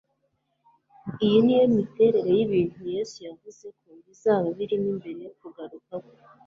iyi 1.25 1.39
ni 1.43 1.53
yo 1.59 1.65
miterere 1.75 2.29
y'ibintu 2.37 2.79
yesu 2.95 3.17
yavuze 3.27 3.65
ko 3.79 3.89
bizaba 4.05 4.47
biriho 4.57 4.87
mbere 4.99 5.19
yo 5.25 5.31
kugaruka 5.39 5.93
kwe 6.03 6.15